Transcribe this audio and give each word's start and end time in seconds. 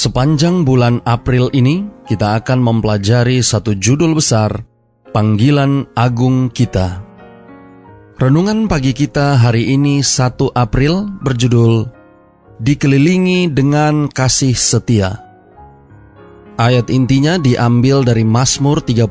Sepanjang 0.00 0.64
bulan 0.64 1.04
April 1.04 1.52
ini, 1.52 1.84
kita 2.08 2.40
akan 2.40 2.64
mempelajari 2.64 3.44
satu 3.44 3.76
judul 3.76 4.16
besar, 4.16 4.64
Panggilan 5.12 5.92
Agung 5.92 6.48
Kita. 6.48 7.04
Renungan 8.16 8.64
pagi 8.64 8.96
kita 8.96 9.36
hari 9.36 9.76
ini 9.76 10.00
1 10.00 10.56
April 10.56 11.04
berjudul 11.20 11.84
Dikelilingi 12.64 13.52
dengan 13.52 14.08
Kasih 14.08 14.56
Setia. 14.56 15.20
Ayat 16.56 16.88
intinya 16.88 17.36
diambil 17.36 18.00
dari 18.00 18.24
Mazmur 18.24 18.80
32 18.80 19.04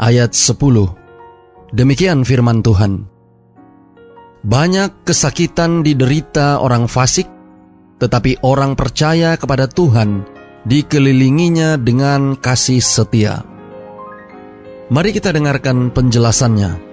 ayat 0.00 0.32
10. 0.32 1.76
Demikian 1.76 2.24
firman 2.24 2.64
Tuhan. 2.64 3.04
Banyak 4.40 5.04
kesakitan 5.04 5.84
diderita 5.84 6.64
orang 6.64 6.88
fasik, 6.88 7.28
tetapi 8.02 8.42
orang 8.42 8.74
percaya 8.74 9.38
kepada 9.38 9.70
Tuhan 9.70 10.26
dikelilinginya 10.66 11.78
dengan 11.78 12.34
kasih 12.34 12.82
setia. 12.82 13.46
Mari 14.90 15.14
kita 15.14 15.30
dengarkan 15.30 15.94
penjelasannya. 15.94 16.90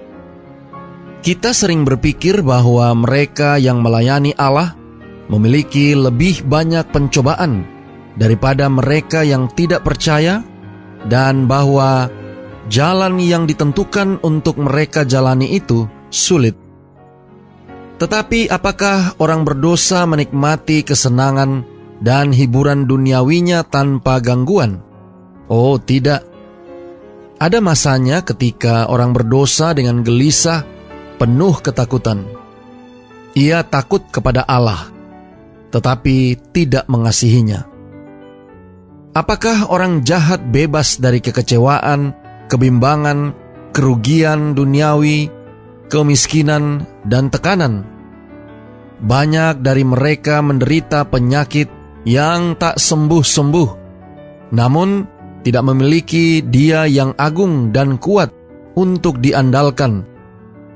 Kita 1.25 1.51
sering 1.51 1.81
berpikir 1.83 2.45
bahwa 2.45 2.93
mereka 2.93 3.57
yang 3.57 3.81
melayani 3.81 4.37
Allah 4.37 4.77
memiliki 5.27 5.97
lebih 5.97 6.45
banyak 6.45 6.85
pencobaan 6.93 7.65
daripada 8.15 8.69
mereka 8.69 9.25
yang 9.25 9.49
tidak 9.51 9.81
percaya, 9.81 10.45
dan 11.09 11.49
bahwa 11.49 12.07
jalan 12.69 13.17
yang 13.17 13.49
ditentukan 13.49 14.21
untuk 14.21 14.61
mereka 14.61 15.07
jalani 15.07 15.57
itu 15.57 15.89
sulit. 16.13 16.68
Tetapi 17.99 18.47
apakah 18.47 19.19
orang 19.19 19.43
berdosa 19.43 20.07
menikmati 20.07 20.87
kesenangan 20.87 21.67
dan 21.99 22.31
hiburan 22.31 22.87
duniawinya 22.87 23.67
tanpa 23.67 24.23
gangguan? 24.23 24.79
Oh, 25.51 25.75
tidak. 25.75 26.23
Ada 27.39 27.59
masanya 27.59 28.23
ketika 28.23 28.87
orang 28.87 29.11
berdosa 29.11 29.75
dengan 29.75 29.99
gelisah, 29.99 30.63
penuh 31.19 31.59
ketakutan. 31.59 32.23
Ia 33.35 33.67
takut 33.67 34.07
kepada 34.07 34.47
Allah, 34.47 34.87
tetapi 35.71 36.39
tidak 36.55 36.87
mengasihinya. 36.87 37.67
Apakah 39.11 39.67
orang 39.67 40.07
jahat 40.07 40.39
bebas 40.47 41.03
dari 41.03 41.19
kekecewaan, 41.19 42.15
kebimbangan, 42.47 43.35
kerugian 43.75 44.55
duniawi, 44.55 45.38
kemiskinan, 45.89 46.85
dan 47.03 47.27
tekanan. 47.33 47.83
Banyak 49.01 49.65
dari 49.65 49.83
mereka 49.83 50.39
menderita 50.45 51.03
penyakit 51.09 51.67
yang 52.07 52.55
tak 52.55 52.77
sembuh-sembuh, 52.79 53.69
namun 54.53 54.89
tidak 55.43 55.63
memiliki 55.65 56.43
Dia 56.43 56.85
yang 56.85 57.15
agung 57.15 57.71
dan 57.73 57.97
kuat 57.97 58.31
untuk 58.75 59.19
diandalkan. 59.23 60.03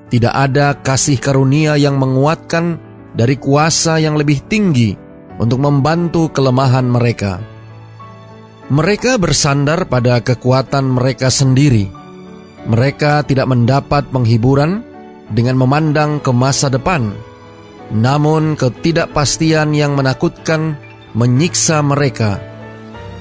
Tidak 0.07 0.33
ada 0.33 0.77
kasih 0.77 1.17
karunia 1.17 1.73
yang 1.79 1.97
menguatkan 1.97 2.77
dari 3.13 3.37
kuasa 3.37 3.97
yang 3.97 4.17
lebih 4.17 4.45
tinggi 4.45 4.93
untuk 5.41 5.59
membantu 5.61 6.29
kelemahan 6.29 6.85
mereka. 6.85 7.41
Mereka 8.69 9.19
bersandar 9.19 9.89
pada 9.91 10.23
kekuatan 10.23 10.87
mereka 10.87 11.27
sendiri. 11.27 11.91
Mereka 12.63 13.27
tidak 13.27 13.51
mendapat 13.51 14.07
penghiburan 14.07 14.92
dengan 15.33 15.57
memandang 15.57 16.21
ke 16.21 16.29
masa 16.29 16.69
depan. 16.69 17.11
Namun 17.93 18.55
ketidakpastian 18.55 19.73
yang 19.75 19.97
menakutkan 19.97 20.77
menyiksa 21.17 21.81
mereka. 21.83 22.39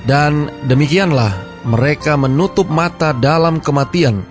Dan 0.04 0.48
demikianlah 0.68 1.32
mereka 1.66 2.18
menutup 2.18 2.66
mata 2.66 3.14
dalam 3.14 3.62
kematian, 3.62 4.26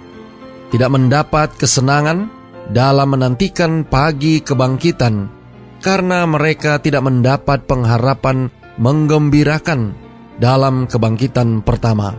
tidak 0.71 0.91
mendapat 0.91 1.55
kesenangan 1.55 2.27
dalam 2.71 3.07
menantikan 3.15 3.87
pagi 3.87 4.43
kebangkitan, 4.43 5.31
karena 5.79 6.27
mereka 6.27 6.79
tidak 6.83 7.07
mendapat 7.07 7.63
pengharapan 7.67 8.51
menggembirakan 8.75 9.95
dalam 10.39 10.89
kebangkitan 10.89 11.63
pertama. 11.63 12.17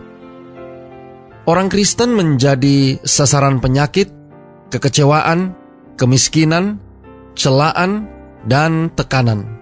Orang 1.43 1.67
Kristen 1.67 2.15
menjadi 2.15 3.03
sasaran 3.03 3.59
penyakit 3.59 4.22
kekecewaan, 4.73 5.53
kemiskinan, 5.93 6.81
celaan, 7.37 8.09
dan 8.49 8.89
tekanan. 8.97 9.61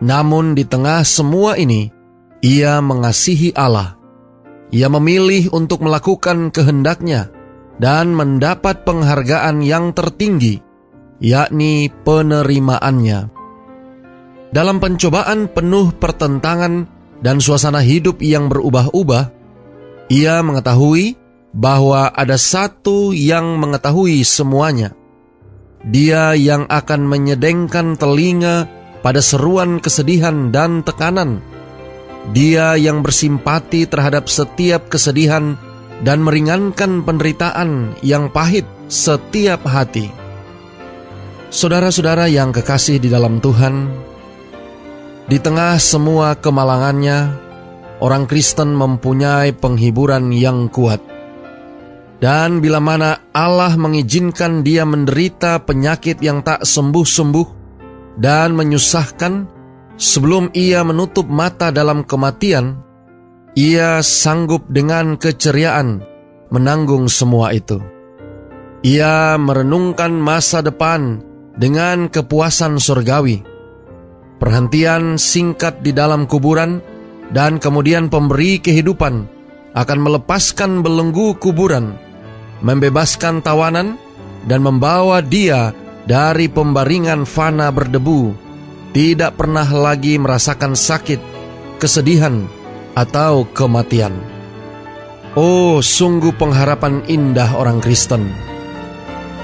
Namun 0.00 0.56
di 0.56 0.64
tengah 0.64 1.04
semua 1.04 1.60
ini, 1.60 1.92
ia 2.42 2.82
mengasihi 2.82 3.54
Allah. 3.54 3.94
Ia 4.72 4.88
memilih 4.88 5.52
untuk 5.52 5.84
melakukan 5.84 6.48
kehendaknya 6.48 7.30
dan 7.76 8.16
mendapat 8.16 8.82
penghargaan 8.82 9.60
yang 9.62 9.92
tertinggi, 9.92 10.58
yakni 11.22 11.92
penerimaannya. 12.02 13.30
Dalam 14.52 14.76
pencobaan 14.82 15.48
penuh 15.48 15.94
pertentangan 15.96 16.88
dan 17.22 17.38
suasana 17.38 17.80
hidup 17.80 18.20
yang 18.20 18.50
berubah-ubah, 18.50 19.24
ia 20.10 20.42
mengetahui 20.42 21.21
bahwa 21.52 22.08
ada 22.12 22.40
satu 22.40 23.12
yang 23.12 23.60
mengetahui 23.60 24.24
semuanya. 24.24 24.96
Dia 25.84 26.32
yang 26.32 26.64
akan 26.66 27.04
menyedengkan 27.04 28.00
telinga 28.00 28.66
pada 29.04 29.20
seruan 29.20 29.82
kesedihan 29.82 30.48
dan 30.48 30.80
tekanan. 30.80 31.44
Dia 32.32 32.78
yang 32.78 33.02
bersimpati 33.02 33.84
terhadap 33.84 34.30
setiap 34.30 34.88
kesedihan 34.88 35.58
dan 36.06 36.22
meringankan 36.22 37.02
penderitaan 37.02 37.98
yang 38.00 38.30
pahit 38.30 38.64
setiap 38.86 39.66
hati. 39.66 40.08
Saudara-saudara 41.52 42.32
yang 42.32 42.54
kekasih 42.54 42.96
di 42.96 43.12
dalam 43.12 43.42
Tuhan, 43.42 43.90
di 45.28 45.36
tengah 45.36 45.76
semua 45.82 46.38
kemalangannya, 46.38 47.36
orang 48.00 48.24
Kristen 48.24 48.72
mempunyai 48.72 49.52
penghiburan 49.52 50.30
yang 50.32 50.70
kuat. 50.72 51.11
Dan 52.22 52.62
bila 52.62 52.78
mana 52.78 53.18
Allah 53.34 53.74
mengizinkan 53.74 54.62
dia 54.62 54.86
menderita 54.86 55.58
penyakit 55.66 56.22
yang 56.22 56.46
tak 56.46 56.62
sembuh-sembuh 56.62 57.48
dan 58.14 58.54
menyusahkan 58.54 59.50
sebelum 59.98 60.54
ia 60.54 60.86
menutup 60.86 61.26
mata 61.26 61.74
dalam 61.74 62.06
kematian, 62.06 62.78
ia 63.58 63.98
sanggup 64.06 64.70
dengan 64.70 65.18
keceriaan 65.18 65.98
menanggung 66.54 67.10
semua 67.10 67.50
itu. 67.58 67.82
Ia 68.86 69.34
merenungkan 69.34 70.14
masa 70.14 70.62
depan 70.62 71.26
dengan 71.58 72.06
kepuasan 72.06 72.78
surgawi. 72.78 73.42
Perhentian 74.38 75.18
singkat 75.18 75.82
di 75.82 75.90
dalam 75.90 76.30
kuburan 76.30 76.78
dan 77.34 77.58
kemudian 77.58 78.06
pemberi 78.06 78.62
kehidupan 78.62 79.26
akan 79.74 79.98
melepaskan 79.98 80.86
belenggu 80.86 81.34
kuburan 81.42 82.11
membebaskan 82.62 83.42
tawanan, 83.42 83.98
dan 84.46 84.62
membawa 84.62 85.22
dia 85.22 85.74
dari 86.06 86.46
pembaringan 86.50 87.26
fana 87.26 87.70
berdebu, 87.70 88.34
tidak 88.94 89.38
pernah 89.38 89.66
lagi 89.66 90.18
merasakan 90.18 90.78
sakit, 90.78 91.20
kesedihan, 91.82 92.46
atau 92.94 93.46
kematian. 93.50 94.14
Oh, 95.32 95.80
sungguh 95.80 96.36
pengharapan 96.36 97.02
indah 97.08 97.56
orang 97.56 97.80
Kristen. 97.80 98.30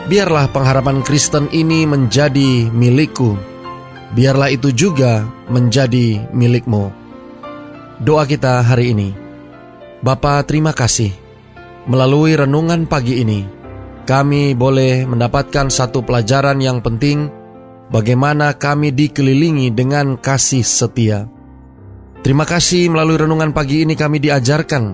Biarlah 0.09 0.49
pengharapan 0.53 1.01
Kristen 1.05 1.49
ini 1.53 1.85
menjadi 1.85 2.69
milikku. 2.73 3.37
Biarlah 4.13 4.53
itu 4.53 4.73
juga 4.73 5.25
menjadi 5.49 6.29
milikmu. 6.33 6.93
Doa 8.01 8.25
kita 8.25 8.65
hari 8.65 8.97
ini. 8.97 9.09
Bapa, 10.01 10.41
terima 10.45 10.73
kasih 10.73 11.28
Melalui 11.89 12.37
renungan 12.37 12.85
pagi 12.85 13.25
ini, 13.25 13.49
kami 14.05 14.53
boleh 14.53 15.09
mendapatkan 15.09 15.73
satu 15.73 16.05
pelajaran 16.05 16.61
yang 16.61 16.85
penting 16.85 17.33
bagaimana 17.89 18.53
kami 18.61 18.93
dikelilingi 18.93 19.73
dengan 19.73 20.21
kasih 20.21 20.61
setia. 20.61 21.25
Terima 22.21 22.45
kasih 22.45 22.93
melalui 22.93 23.25
renungan 23.25 23.57
pagi 23.57 23.89
ini 23.89 23.97
kami 23.97 24.21
diajarkan 24.21 24.85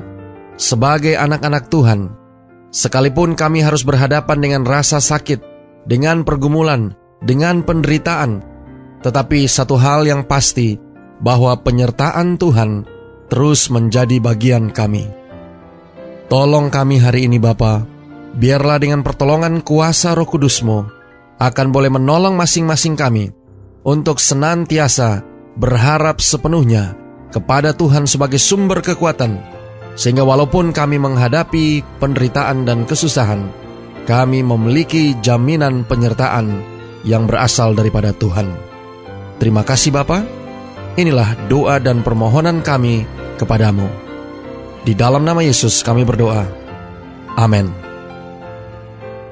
sebagai 0.55 1.19
anak-anak 1.19 1.67
Tuhan. 1.67 2.15
Sekalipun 2.71 3.35
kami 3.35 3.67
harus 3.67 3.83
berhadapan 3.83 4.39
dengan 4.39 4.63
rasa 4.63 5.03
sakit, 5.03 5.43
dengan 5.91 6.23
pergumulan, 6.23 6.95
dengan 7.19 7.67
penderitaan, 7.67 8.39
tetapi 9.03 9.51
satu 9.51 9.75
hal 9.75 10.07
yang 10.07 10.23
pasti 10.31 10.79
bahwa 11.19 11.59
penyertaan 11.59 12.39
Tuhan 12.39 12.87
terus 13.27 13.67
menjadi 13.67 14.23
bagian 14.23 14.71
kami. 14.71 15.24
Tolong 16.25 16.73
kami 16.73 16.97
hari 17.05 17.29
ini 17.29 17.37
Bapa, 17.37 17.85
biarlah 18.33 18.81
dengan 18.81 19.05
pertolongan 19.05 19.61
kuasa 19.61 20.17
roh 20.17 20.25
kudusmu 20.25 20.89
akan 21.37 21.69
boleh 21.69 21.93
menolong 21.93 22.33
masing-masing 22.33 22.97
kami 22.97 23.29
untuk 23.85 24.17
senantiasa 24.17 25.21
berharap 25.61 26.25
sepenuhnya 26.25 26.97
kepada 27.29 27.77
Tuhan 27.77 28.09
sebagai 28.09 28.41
sumber 28.41 28.81
kekuatan, 28.81 29.37
sehingga 30.01 30.25
walaupun 30.25 30.73
kami 30.73 30.97
menghadapi 30.97 31.85
penderitaan 32.01 32.65
dan 32.65 32.89
kesusahan, 32.89 33.45
kami 34.09 34.41
memiliki 34.41 35.13
jaminan 35.21 35.85
penyertaan 35.85 36.65
yang 37.05 37.29
berasal 37.29 37.77
daripada 37.77 38.17
Tuhan. 38.17 38.49
Terima 39.37 39.61
kasih 39.61 39.93
Bapa. 39.93 40.25
Inilah 40.97 41.37
doa 41.53 41.77
dan 41.83 42.01
permohonan 42.01 42.65
kami 42.65 43.05
kepadamu. 43.37 44.04
Di 44.85 44.93
dalam 44.93 45.25
nama 45.25 45.41
Yesus 45.41 45.81
kami 45.81 46.05
berdoa. 46.05 46.45
Amin. 47.41 47.73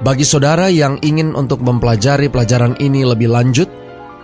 Bagi 0.02 0.24
saudara 0.24 0.72
yang 0.72 0.96
ingin 1.04 1.36
untuk 1.36 1.60
mempelajari 1.62 2.32
pelajaran 2.32 2.74
ini 2.80 3.04
lebih 3.04 3.28
lanjut, 3.30 3.68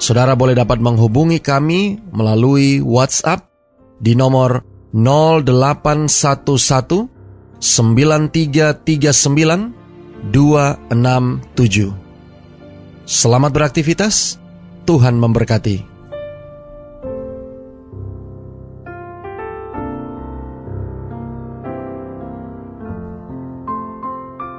saudara 0.00 0.32
boleh 0.34 0.56
dapat 0.56 0.80
menghubungi 0.80 1.38
kami 1.38 2.00
melalui 2.10 2.80
WhatsApp 2.80 3.44
di 4.00 4.16
nomor 4.16 4.64
0811 4.96 7.12
9339 7.60 10.32
267. 10.32 11.92
Selamat 13.04 13.52
beraktivitas, 13.52 14.40
Tuhan 14.88 15.20
memberkati. 15.20 15.97